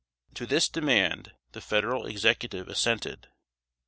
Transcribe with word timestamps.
To 0.33 0.47
this 0.47 0.67
demand 0.67 1.33
the 1.51 1.61
Federal 1.61 2.07
Executive 2.07 2.67
assented. 2.67 3.27